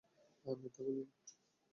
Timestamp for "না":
1.01-1.15